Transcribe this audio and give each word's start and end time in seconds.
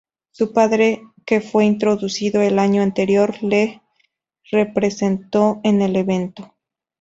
Su 0.31 0.51
padre, 0.51 1.03
que 1.27 1.41
fue 1.41 1.63
introducido 1.63 2.41
el 2.41 2.57
año 2.57 2.81
anterior, 2.81 3.35
le 3.43 3.83
representó 4.51 5.61
en 5.63 5.83
el 5.83 5.95
evento. 5.95 6.55